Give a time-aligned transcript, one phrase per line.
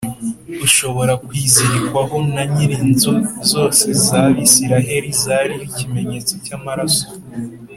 [0.65, 3.13] Ushobora kwizirikwaho na nyineInzu
[3.51, 7.05] zose z'Abisiraheli zariho ikimenyetso cy'amaraso